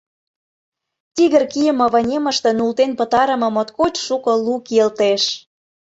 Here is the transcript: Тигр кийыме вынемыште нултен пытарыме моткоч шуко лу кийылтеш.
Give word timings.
Тигр 1.15 1.43
кийыме 1.51 1.85
вынемыште 1.93 2.49
нултен 2.57 2.91
пытарыме 2.99 3.49
моткоч 3.55 3.93
шуко 4.05 4.31
лу 4.43 4.55
кийылтеш. 4.65 5.23